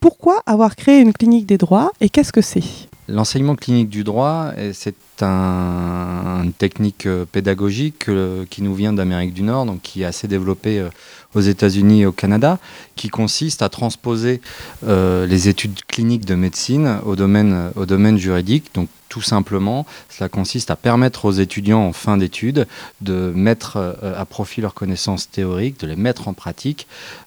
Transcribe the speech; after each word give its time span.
Pourquoi 0.00 0.42
avoir 0.46 0.76
créé 0.76 1.00
une 1.00 1.12
clinique 1.12 1.44
des 1.44 1.58
droits 1.58 1.92
et 2.00 2.08
qu'est-ce 2.08 2.32
que 2.32 2.40
c'est? 2.40 2.62
L'enseignement 3.06 3.54
clinique 3.56 3.88
du 3.88 4.02
droit, 4.02 4.52
c'est 4.72 4.94
un, 5.20 6.42
une 6.44 6.52
technique 6.52 7.06
euh, 7.06 7.24
pédagogique 7.24 8.08
euh, 8.08 8.44
qui 8.48 8.62
nous 8.62 8.74
vient 8.74 8.92
d'Amérique 8.92 9.34
du 9.34 9.42
Nord, 9.42 9.66
donc 9.66 9.82
qui 9.82 10.02
est 10.02 10.04
assez 10.04 10.28
développée 10.28 10.78
euh, 10.78 10.88
aux 11.34 11.40
États-Unis 11.40 12.02
et 12.02 12.06
au 12.06 12.12
Canada, 12.12 12.58
qui 12.96 13.08
consiste 13.08 13.62
à 13.62 13.68
transposer 13.68 14.40
les 14.86 15.48
études 15.48 15.84
cliniques 15.86 16.24
de 16.24 16.34
médecine 16.34 16.98
au 17.04 17.14
domaine, 17.14 18.18
juridique. 18.18 18.72
Tout 19.10 19.20
simplement, 19.20 19.84
cela 20.08 20.30
consiste 20.30 20.70
à 20.70 20.76
permettre 20.76 21.26
aux 21.26 21.32
étudiants 21.32 21.82
en 21.82 21.92
fin 21.92 22.16
d'études 22.16 22.66
de 23.02 23.30
mettre 23.34 23.96
à 24.16 24.24
profit 24.24 24.62
leurs 24.62 24.72
connaissances 24.72 25.28
théoriques, 25.30 25.78
de 25.80 25.86
les 25.86 25.96
mettre 25.96 26.28
en 26.28 26.32
pratique, 26.32 26.86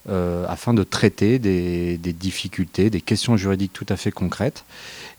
afin 0.09 0.73
de 0.73 0.83
traiter 0.83 1.37
des, 1.39 1.97
difficultés, 1.97 2.89
des 2.89 3.01
questions 3.01 3.37
juridiques 3.37 3.73
tout 3.73 3.85
à 3.89 3.97
fait 3.97 4.11
concrètes. 4.11 4.63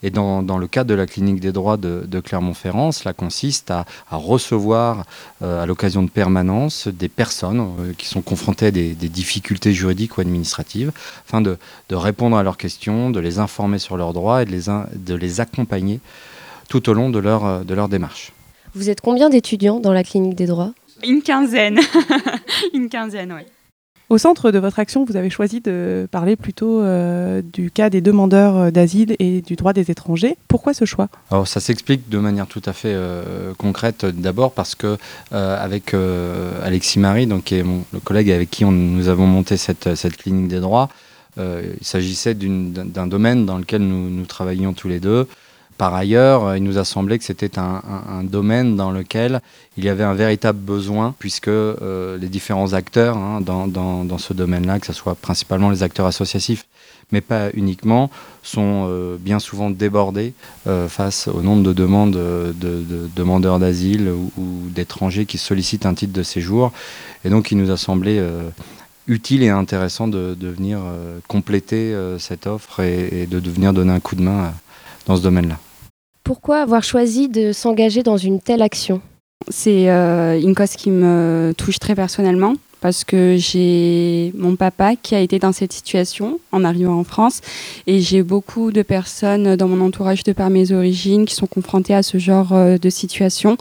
Et 0.03 0.11
dans, 0.11 0.43
le 0.43 0.67
cadre 0.67 0.91
de 0.91 0.95
la 0.95 1.07
clinique 1.07 1.41
des 1.41 1.53
droits 1.53 1.77
de, 1.77 2.21
Clermont-Ferrand, 2.21 2.93
cela 2.93 3.13
consiste 3.13 3.71
à, 3.71 3.87
recevoir 4.11 5.05
euh, 5.43 5.63
à 5.63 5.67
l'occasion 5.67 6.03
de 6.03 6.11
permanence 6.11 6.89
des 6.89 7.09
personnes 7.09 7.61
euh, 7.61 7.93
qui 7.97 8.07
sont 8.07 8.23
confrontées 8.23 8.67
à 8.67 8.71
des, 8.71 8.95
difficultés 8.95 9.73
juridiques 9.73 10.19
ou 10.19 10.21
administratives, 10.21 10.93
afin 11.27 11.41
de, 11.41 11.57
répondre 11.91 12.37
à 12.37 12.43
leurs 12.43 12.57
questions, 12.57 13.11
de 13.11 13.21
les 13.21 13.39
informer 13.39 13.79
sur 13.79 13.97
leurs 13.97 14.13
droits 14.13 14.43
et 14.43 14.47
de 14.47 15.15
les 15.15 15.41
accompagner 15.41 16.01
tout 16.69 16.89
au 16.89 16.93
long 16.93 17.11
de 17.11 17.19
leur, 17.19 17.65
de 17.65 17.75
leur 17.75 17.89
démarche. 17.89 18.33
Vous 18.75 18.91
êtes 18.91 19.01
combien 19.01 19.31
d'étudiants 19.31 19.81
dans 19.81 19.93
la 19.93 20.03
clinique 20.03 20.35
des 20.35 20.47
droits? 20.47 20.73
Une 21.07 21.23
quinzaine. 21.23 21.81
Une 22.75 22.89
quinzaine, 22.89 23.33
oui. 23.33 23.43
Au 24.11 24.19
centre 24.19 24.51
de 24.51 24.59
votre 24.59 24.79
action, 24.79 25.05
vous 25.05 25.17
avez 25.17 25.31
choisi 25.31 25.61
de 25.63 26.07
parler 26.11 26.37
plutôt 26.37 26.83
euh, 26.83 27.41
du 27.41 27.71
cas 27.71 27.89
des 27.89 28.03
demandeurs 28.03 28.57
euh, 28.57 28.71
d'asile 28.71 29.17
et 29.19 29.41
du 29.41 29.57
droit 29.57 29.73
des 29.73 29.91
étrangers. 29.91 30.37
Pourquoi 30.47 30.75
ce 30.75 30.85
choix? 30.85 31.09
Alors 31.31 31.49
ça 31.49 31.59
s'explique 31.59 32.11
de 32.11 32.19
manière 32.19 32.47
tout 32.47 32.61
à 32.67 32.75
fait 32.75 32.93
euh, 32.93 33.55
concrète. 33.57 34.05
D'abord 34.05 34.53
parce 34.53 34.75
que 34.75 34.99
euh, 35.33 35.65
avec 35.65 35.95
euh, 35.95 36.53
Alexis 36.63 36.99
Marie, 36.99 37.27
donc 37.27 37.45
qui 37.45 37.55
est 37.57 37.63
mon, 37.63 37.83
le 37.95 38.01
collègue 38.01 38.31
avec 38.31 38.51
qui 38.51 38.67
on, 38.67 38.73
nous 38.73 39.09
avons 39.09 39.27
monté 39.27 39.57
cette, 39.57 39.95
cette 39.95 40.19
clinique 40.19 40.49
des 40.49 40.61
droits, 40.61 40.89
il 41.37 41.85
s'agissait 41.85 42.35
d'un 42.35 43.09
domaine 43.09 43.45
dans 43.45 43.59
lequel 43.59 43.83
nous, 43.83 44.09
nous 44.09 44.25
travaillions 44.25 44.73
tous 44.73 44.87
les 44.87 45.01
deux. 45.01 45.27
Par 45.77 45.95
ailleurs, 45.95 46.57
il 46.57 46.63
nous 46.63 46.79
a 46.79 46.85
semblé 46.85 47.19
que 47.19 47.25
c'était 47.25 47.59
un, 47.59 48.23
domaine 48.23 48.77
dans 48.77 48.91
lequel 48.91 49.41
il 49.77 49.85
y 49.85 49.89
avait 49.89 50.05
un 50.05 50.15
véritable 50.15 50.59
besoin, 50.59 51.15
puisque 51.19 51.49
euh, 51.49 52.17
les 52.17 52.29
différents 52.29 52.75
acteurs 52.75 53.17
hein, 53.17 53.41
dans, 53.41 54.19
ce 54.19 54.33
domaine-là, 54.33 54.79
que 54.79 54.87
ce 54.87 54.93
soit 54.93 55.17
principalement 55.17 55.71
les 55.71 55.83
acteurs 55.83 56.07
associatifs, 56.07 56.67
mais 57.11 57.21
pas 57.21 57.51
uniquement, 57.55 58.09
sont 58.43 58.87
euh, 58.89 59.17
bien 59.19 59.41
souvent 59.41 59.69
débordés 59.71 60.33
euh, 60.67 60.89
face 60.89 61.29
au 61.29 61.43
nombre 61.43 61.65
de 61.65 61.73
demandes 61.73 62.13
de, 62.13 62.55
de, 62.55 62.83
de 62.83 63.11
demandeurs 63.15 63.59
d'asile 63.59 64.09
ou, 64.09 64.31
d'étrangers 64.71 65.27
qui 65.27 65.39
sollicitent 65.39 65.87
un 65.87 65.95
titre 65.95 66.13
de 66.13 66.23
séjour. 66.23 66.73
Et 67.25 67.31
donc, 67.31 67.51
il 67.51 67.59
nous 67.59 67.71
a 67.71 67.77
semblé 67.77 68.19
euh, 68.19 68.49
utile 69.07 69.43
et 69.43 69.49
intéressant 69.49 70.09
de, 70.09 70.37
venir 70.41 70.79
euh, 70.83 71.19
compléter 71.29 71.93
euh, 71.95 72.19
cette 72.19 72.47
offre 72.47 72.81
et, 72.81 73.23
et, 73.23 73.27
de 73.27 73.51
venir 73.51 73.73
donner 73.73 73.93
un 73.93 74.01
coup 74.01 74.17
de 74.17 74.23
main 74.23 74.55
dans 75.07 75.17
ce 75.17 75.23
domaine-là. 75.23 75.59
Pourquoi 76.23 76.61
avoir 76.61 76.83
choisi 76.83 77.29
de 77.29 77.53
s'engager 77.53 78.03
dans 78.03 78.17
une 78.17 78.41
telle 78.41 78.63
action? 78.63 79.01
C'est 79.49 79.91
euh, 79.91 80.41
une 80.41 80.55
cause 80.55 80.71
qui 80.71 80.91
me 80.91 81.53
touche 81.57 81.79
très 81.79 81.95
personnellement 81.95 82.55
parce 82.85 83.03
que 83.03 83.37
j'ai 83.39 84.31
mon 84.37 84.57
papa 84.57 84.95
qui 84.95 85.15
a 85.15 85.21
été 85.21 85.39
dans 85.39 85.53
cette 85.53 85.73
situation 85.73 86.39
en 86.53 86.65
arrivant 86.65 86.99
en 86.99 87.05
France 87.05 87.41
et 87.87 88.01
j'ai 88.01 88.23
beaucoup 88.23 88.73
de 88.73 88.83
personnes 88.83 89.57
dans 89.57 89.69
mon 89.69 89.83
entourage 89.83 90.23
de 90.23 90.33
par 90.33 90.51
mes 90.51 90.71
origines 90.71 91.25
qui 91.25 91.35
sont 91.35 91.47
confrontées 91.47 91.95
à 91.95 92.03
ce 92.03 92.19
genre 92.19 92.53
euh, 92.53 92.77
de 92.77 92.91
situation 92.91 93.57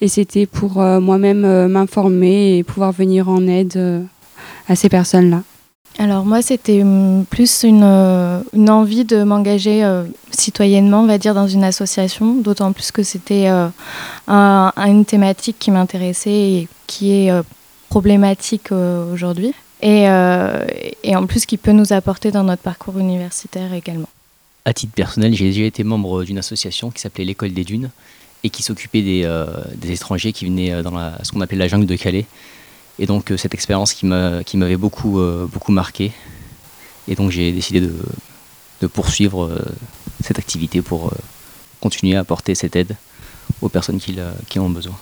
et 0.00 0.06
c'était 0.06 0.46
pour 0.46 0.80
euh, 0.80 1.00
moi-même 1.00 1.44
euh, 1.44 1.66
m'informer 1.66 2.58
et 2.58 2.62
pouvoir 2.62 2.92
venir 2.92 3.28
en 3.28 3.48
aide 3.48 3.76
euh, 3.76 4.00
à 4.68 4.76
ces 4.76 4.88
personnes-là. 4.88 5.42
Alors 6.00 6.24
moi, 6.24 6.42
c'était 6.42 6.84
plus 7.28 7.64
une, 7.64 7.82
euh, 7.82 8.40
une, 8.52 8.70
envie 8.70 9.04
de 9.04 9.24
m'engager 9.24 9.82
euh, 9.82 10.04
citoyennement, 10.30 11.00
on 11.00 11.06
va 11.06 11.18
dire, 11.18 11.34
dans 11.34 11.48
une 11.48 11.64
association, 11.64 12.36
d'autant 12.36 12.72
plus 12.72 12.92
que 12.92 13.02
c'était 13.02 13.48
euh, 13.48 13.66
un, 14.28 14.72
une 14.76 15.04
thématique 15.04 15.56
qui 15.58 15.72
m'intéressait 15.72 16.30
et 16.30 16.68
qui 16.86 17.10
est 17.10 17.32
problématique 17.88 18.70
aujourd'hui, 18.70 19.52
et, 19.82 20.08
en 20.08 21.26
plus 21.26 21.46
qui 21.46 21.56
peut 21.56 21.72
nous 21.72 21.92
apporter 21.92 22.30
dans 22.30 22.44
notre 22.44 22.62
parcours 22.62 22.98
universitaire 22.98 23.74
également. 23.74 24.08
À 24.64 24.72
titre 24.72 24.92
personnel, 24.92 25.34
j'ai 25.34 25.46
déjà 25.46 25.64
été 25.64 25.82
membre 25.82 26.22
d'une 26.22 26.38
association 26.38 26.90
qui 26.90 27.00
s'appelait 27.00 27.24
l'École 27.24 27.52
des 27.52 27.64
Dunes 27.64 27.90
et 28.44 28.50
qui 28.50 28.62
s'occupait 28.62 29.02
des, 29.02 29.90
étrangers 29.90 30.32
qui 30.32 30.44
venaient 30.44 30.80
dans 30.82 30.92
ce 31.24 31.32
qu'on 31.32 31.40
appelait 31.40 31.58
la 31.58 31.66
jungle 31.68 31.86
de 31.86 31.96
Calais. 31.96 32.26
Et 32.98 33.06
donc 33.06 33.30
euh, 33.30 33.36
cette 33.36 33.54
expérience 33.54 33.94
qui 33.94 34.06
m'avait 34.06 34.76
beaucoup, 34.76 35.20
euh, 35.20 35.46
beaucoup 35.46 35.72
marqué. 35.72 36.12
Et 37.06 37.14
donc 37.14 37.30
j'ai 37.30 37.52
décidé 37.52 37.80
de, 37.80 37.94
de 38.80 38.86
poursuivre 38.86 39.44
euh, 39.44 39.64
cette 40.22 40.38
activité 40.38 40.82
pour 40.82 41.12
continuer 41.80 42.16
à 42.16 42.20
apporter 42.20 42.54
cette 42.54 42.76
aide 42.76 42.96
aux 43.62 43.68
personnes 43.68 43.98
qui, 43.98 44.18
qui 44.48 44.58
en 44.58 44.64
ont 44.64 44.70
besoin. 44.70 44.96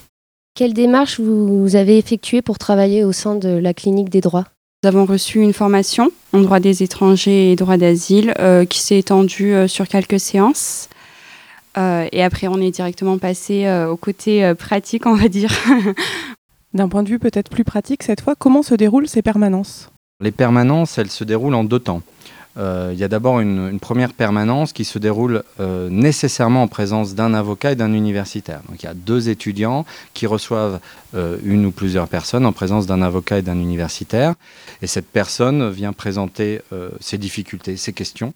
Quelle 0.54 0.72
démarche 0.72 1.20
vous 1.20 1.76
avez 1.76 1.98
effectuée 1.98 2.42
pour 2.42 2.58
travailler 2.58 3.04
au 3.04 3.12
sein 3.12 3.34
de 3.34 3.48
la 3.48 3.74
clinique 3.74 4.08
des 4.08 4.20
droits? 4.20 4.46
Nous 4.82 4.88
avons 4.88 5.04
reçu 5.04 5.40
une 5.40 5.52
formation 5.52 6.10
en 6.32 6.40
droit 6.40 6.60
des 6.60 6.82
étrangers 6.82 7.50
et 7.50 7.56
droit 7.56 7.76
d'asile 7.76 8.34
euh, 8.38 8.64
qui 8.64 8.80
s'est 8.80 8.98
étendue 8.98 9.52
euh, 9.52 9.68
sur 9.68 9.88
quelques 9.88 10.20
séances. 10.20 10.88
Euh, 11.76 12.06
et 12.12 12.22
après, 12.22 12.46
on 12.46 12.60
est 12.60 12.70
directement 12.70 13.18
passé 13.18 13.68
au 13.90 13.96
côté 13.96 14.54
pratique, 14.54 15.06
on 15.06 15.14
va 15.14 15.28
dire. 15.28 15.50
D'un 16.76 16.90
point 16.90 17.02
de 17.02 17.08
vue 17.08 17.18
peut-être 17.18 17.48
plus 17.48 17.64
pratique 17.64 18.02
cette 18.02 18.20
fois, 18.20 18.34
comment 18.34 18.62
se 18.62 18.74
déroulent 18.74 19.08
ces 19.08 19.22
permanences? 19.22 19.90
Les 20.20 20.30
permanences, 20.30 20.98
elles 20.98 21.10
se 21.10 21.24
déroulent 21.24 21.54
en 21.54 21.64
deux 21.64 21.78
temps. 21.78 22.02
Euh, 22.58 22.90
il 22.92 22.98
y 22.98 23.04
a 23.04 23.08
d'abord 23.08 23.40
une, 23.40 23.80
première 23.80 24.12
permanence 24.12 24.74
qui 24.74 24.84
se 24.84 24.98
déroule 24.98 25.42
euh, 25.58 25.88
nécessairement 25.88 26.64
en 26.64 26.68
présence 26.68 27.14
d'un 27.14 27.32
avocat 27.32 27.72
et 27.72 27.76
d'un 27.76 27.94
universitaire. 27.94 28.60
Donc 28.68 28.82
il 28.82 28.84
y 28.84 28.90
a 28.90 28.94
deux 28.94 29.30
étudiants 29.30 29.86
qui 30.12 30.26
reçoivent 30.26 30.80
euh, 31.14 31.38
une 31.44 31.64
ou 31.64 31.70
plusieurs 31.70 32.08
personnes 32.08 32.44
en 32.44 32.52
présence 32.52 32.84
d'un 32.84 33.00
avocat 33.00 33.38
et 33.38 33.42
d'un 33.42 33.58
universitaire. 33.58 34.34
Et 34.82 34.86
cette 34.86 35.08
personne 35.08 35.70
vient 35.70 35.94
présenter 35.94 36.60
ses 37.00 37.16
difficultés, 37.16 37.78
ses 37.78 37.94
questions. 37.94 38.34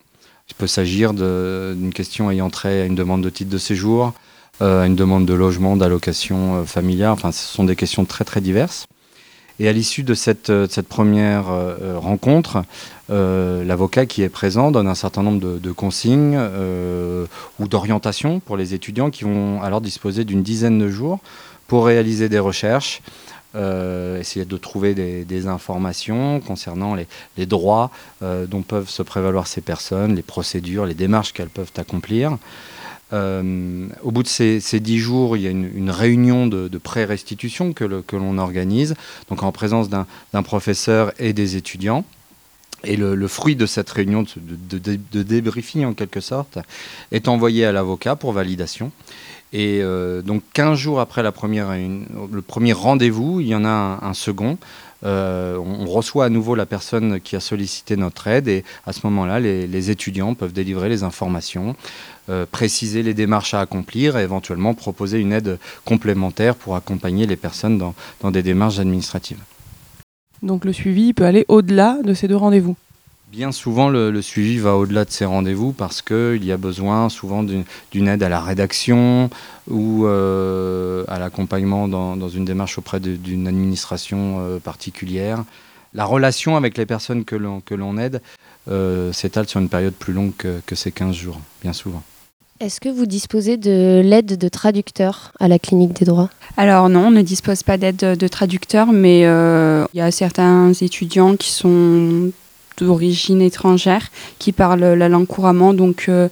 Il 0.48 0.54
peut 0.54 0.66
s'agir 0.66 1.12
d'une 1.12 1.92
question 1.94 2.30
ayant 2.30 2.48
trait 2.48 2.80
à 2.80 2.84
une 2.86 2.94
demande 2.94 3.20
de 3.20 3.28
titre 3.28 3.50
de 3.50 3.58
séjour, 3.58 4.14
euh, 4.62 4.84
une 4.84 4.96
demande 4.96 5.26
de 5.26 5.34
logement, 5.34 5.76
d'allocation 5.76 6.56
euh, 6.56 6.64
familiale. 6.64 7.10
Enfin, 7.10 7.32
ce 7.32 7.46
sont 7.46 7.64
des 7.64 7.76
questions 7.76 8.04
très 8.04 8.24
très 8.24 8.40
diverses. 8.40 8.86
Et 9.58 9.68
à 9.68 9.72
l'issue 9.72 10.04
de 10.04 10.14
cette, 10.14 10.50
cette 10.70 10.88
première 10.88 11.50
euh, 11.50 11.98
rencontre, 11.98 12.62
euh, 13.10 13.64
l'avocat 13.64 14.06
qui 14.06 14.22
est 14.22 14.30
présent 14.30 14.70
donne 14.70 14.86
un 14.86 14.94
certain 14.94 15.22
nombre 15.22 15.58
de, 15.58 15.72
consignes 15.72 16.36
euh, 16.38 17.26
ou 17.58 17.68
d'orientations 17.68 18.40
pour 18.40 18.56
les 18.56 18.72
étudiants 18.72 19.10
qui 19.10 19.24
vont 19.24 19.60
alors 19.62 19.82
disposer 19.82 20.24
d'une 20.24 20.42
dizaine 20.42 20.78
de 20.78 20.88
jours 20.88 21.18
pour 21.66 21.86
réaliser 21.86 22.28
des 22.28 22.38
recherches, 22.38 23.02
euh, 23.56 24.20
essayer 24.20 24.44
de 24.44 24.56
trouver 24.56 24.94
des, 24.94 25.46
informations 25.46 26.40
concernant 26.40 26.94
les, 26.94 27.46
droits 27.46 27.90
euh, 28.22 28.46
dont 28.46 28.62
peuvent 28.62 28.88
se 28.88 29.02
prévaloir 29.02 29.46
ces 29.46 29.60
personnes, 29.60 30.14
les 30.14 30.22
procédures, 30.22 30.86
les 30.86 30.94
démarches 30.94 31.32
qu'elles 31.32 31.48
peuvent 31.48 31.72
accomplir. 31.76 32.38
Euh, 33.12 33.88
au 34.02 34.10
bout 34.10 34.22
de 34.22 34.28
ces, 34.28 34.60
ces, 34.60 34.80
dix 34.80 34.98
jours, 34.98 35.36
il 35.36 35.42
y 35.42 35.46
a 35.46 35.50
une, 35.50 35.90
réunion 35.90 36.46
de, 36.46 36.78
pré-restitution 36.78 37.72
que 37.72 38.16
l'on 38.16 38.38
organise, 38.38 38.94
donc 39.28 39.42
en 39.42 39.52
présence 39.52 39.88
d'un 39.88 40.42
professeur 40.42 41.12
et 41.18 41.32
des 41.32 41.56
étudiants. 41.56 42.04
Et 42.84 42.96
le, 42.96 43.28
fruit 43.28 43.56
de 43.56 43.66
cette 43.66 43.90
réunion 43.90 44.24
de, 44.36 45.22
débriefing, 45.22 45.84
en 45.84 45.92
quelque 45.92 46.20
sorte, 46.20 46.58
est 47.12 47.28
envoyé 47.28 47.64
à 47.64 47.72
l'avocat 47.72 48.16
pour 48.16 48.32
validation. 48.32 48.90
Et 49.52 49.80
euh, 49.82 50.22
donc 50.22 50.42
15 50.52 50.78
jours 50.78 51.00
après 51.00 51.22
le 51.22 51.30
premier 51.32 52.72
rendez-vous, 52.72 53.40
il 53.40 53.48
y 53.48 53.54
en 53.54 53.64
a 53.64 53.98
un 54.02 54.14
second. 54.14 54.58
Euh, 55.04 55.56
on, 55.56 55.86
reçoit 55.86 56.26
à 56.26 56.28
nouveau 56.28 56.54
la 56.54 56.66
personne 56.66 57.20
qui 57.20 57.36
a 57.36 57.40
sollicité 57.40 57.96
notre 57.96 58.26
aide 58.26 58.48
et 58.48 58.64
à 58.86 58.92
ce 58.92 59.00
moment-là, 59.04 59.40
les, 59.40 59.90
étudiants 59.90 60.34
peuvent 60.34 60.52
délivrer 60.52 60.88
les 60.88 61.02
informations, 61.02 61.74
euh, 62.28 62.46
préciser 62.50 63.02
les 63.02 63.14
démarches 63.14 63.54
à 63.54 63.60
accomplir 63.60 64.18
et 64.18 64.22
éventuellement 64.22 64.74
proposer 64.74 65.18
une 65.18 65.32
aide 65.32 65.58
complémentaire 65.84 66.54
pour 66.54 66.76
accompagner 66.76 67.26
les 67.26 67.36
personnes 67.36 67.78
dans 67.78 68.30
des 68.30 68.42
démarches 68.42 68.78
administratives. 68.78 69.40
Donc 70.42 70.64
le 70.64 70.72
suivi 70.72 71.12
peut 71.12 71.24
aller 71.24 71.44
au-delà 71.48 71.98
de 72.04 72.14
ces 72.14 72.28
deux 72.28 72.36
rendez-vous 72.36 72.76
Bien 73.30 73.52
souvent, 73.52 73.88
le, 73.88 74.10
le 74.10 74.22
suivi 74.22 74.58
va 74.58 74.76
au-delà 74.76 75.04
de 75.04 75.10
ces 75.10 75.24
rendez-vous 75.24 75.72
parce 75.72 76.02
qu'il 76.02 76.44
y 76.44 76.50
a 76.50 76.56
besoin 76.56 77.08
souvent 77.08 77.44
d'une 77.44 78.08
aide 78.08 78.24
à 78.24 78.28
la 78.28 78.40
rédaction 78.40 79.30
ou 79.68 80.04
euh, 80.04 81.04
à 81.06 81.20
l'accompagnement 81.20 81.86
dans, 81.86 82.16
dans, 82.16 82.28
une 82.28 82.44
démarche 82.44 82.76
auprès 82.78 82.98
d'une 82.98 83.46
administration 83.46 84.38
euh, 84.40 84.58
particulière. 84.58 85.44
La 85.94 86.04
relation 86.04 86.56
avec 86.56 86.76
les 86.76 86.86
personnes 86.86 87.24
que 87.24 87.36
l'on 87.36 87.98
aide 87.98 88.20
s'étale 89.12 89.48
sur 89.48 89.60
une 89.60 89.68
période 89.68 89.94
plus 89.94 90.12
longue 90.12 90.32
que, 90.36 90.60
que 90.66 90.74
ces 90.74 90.90
15 90.90 91.14
jours, 91.14 91.40
bien 91.62 91.72
souvent. 91.72 92.02
Est-ce 92.60 92.78
que 92.78 92.90
vous 92.90 93.06
disposez 93.06 93.56
de 93.56 94.02
l'aide 94.04 94.36
de 94.36 94.48
traducteurs 94.48 95.32
à 95.40 95.48
la 95.48 95.58
clinique 95.58 95.94
des 95.94 96.04
droits? 96.04 96.28
Alors 96.58 96.90
non, 96.90 97.06
on 97.06 97.10
ne 97.10 97.22
dispose 97.22 97.62
pas 97.62 97.78
d'aide 97.78 97.96
de 97.96 98.28
traducteurs, 98.28 98.92
mais 98.92 99.24
euh, 99.24 99.86
il 99.94 99.98
y 99.98 100.02
a 100.02 100.10
certains 100.10 100.70
étudiants 100.74 101.36
qui 101.36 101.50
sont 101.50 102.32
d'origine 102.82 103.42
étrangère, 103.42 104.08
qui 104.38 104.52
parlent 104.52 104.94
la 104.94 105.08
langue 105.08 105.26
couramment. 105.26 105.74
Donc 105.74 106.06
euh, 106.08 106.28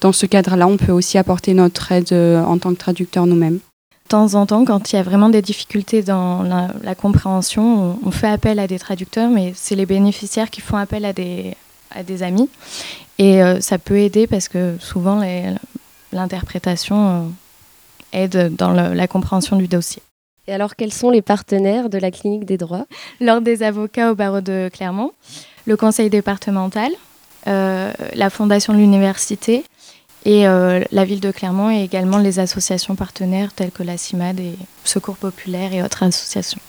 dans 0.00 0.12
ce 0.12 0.26
cadre-là, 0.26 0.66
on 0.66 0.76
peut 0.76 0.92
aussi 0.92 1.18
apporter 1.18 1.54
notre 1.54 1.92
aide 1.92 2.12
euh, 2.12 2.42
en 2.42 2.58
tant 2.58 2.70
que 2.70 2.78
traducteur 2.78 3.26
nous-mêmes. 3.26 3.58
De 4.04 4.08
temps 4.08 4.34
en 4.34 4.46
temps, 4.46 4.64
quand 4.64 4.92
il 4.92 4.96
y 4.96 4.98
a 4.98 5.02
vraiment 5.02 5.28
des 5.28 5.42
difficultés 5.42 6.02
dans 6.02 6.42
la, 6.42 6.94
compréhension, 6.96 7.98
on, 8.04 8.10
fait 8.10 8.26
appel 8.26 8.58
à 8.58 8.66
des 8.66 8.78
traducteurs, 8.78 9.30
mais 9.30 9.52
c'est 9.54 9.76
les 9.76 9.86
bénéficiaires 9.86 10.50
qui 10.50 10.60
font 10.60 10.76
appel 10.76 11.04
à 11.04 11.12
des, 11.12 11.54
à 11.92 12.02
des 12.02 12.24
amis. 12.24 12.48
Et 13.18 13.40
euh, 13.42 13.60
ça 13.60 13.78
peut 13.78 13.98
aider 13.98 14.26
parce 14.26 14.48
que 14.48 14.76
souvent 14.80 15.22
l'interprétation 16.12 17.08
euh, 17.08 17.20
aide 18.12 18.56
dans 18.56 18.72
la 18.72 19.06
compréhension 19.06 19.56
du 19.56 19.68
dossier. 19.68 20.02
Et 20.50 20.52
alors, 20.52 20.74
quels 20.74 20.92
sont 20.92 21.10
les 21.10 21.22
partenaires 21.22 21.88
de 21.88 21.96
la 21.96 22.10
clinique 22.10 22.44
des 22.44 22.56
droits? 22.56 22.86
L'Ordre 23.20 23.42
des 23.42 23.62
avocats 23.62 24.10
au 24.10 24.16
barreau 24.16 24.40
de 24.40 24.68
Clermont, 24.72 25.12
le 25.70 25.76
conseil 25.76 26.10
départemental, 26.10 26.90
euh, 27.46 27.92
la 28.14 28.28
fondation 28.28 28.72
de 28.72 28.78
l'université 28.78 29.64
et 30.26 30.44
la 30.44 31.04
ville 31.06 31.20
de 31.20 31.30
Clermont 31.30 31.70
et 31.70 31.82
également 31.82 32.18
les 32.18 32.40
associations 32.40 32.94
partenaires 32.94 33.54
telles 33.54 33.70
que 33.70 33.82
la 33.82 33.96
CIMAD 33.96 34.38
et 34.38 34.54
Secours 34.84 35.16
Populaire 35.16 35.72
et 35.72 35.82
autres 35.82 36.02
associations. 36.02 36.60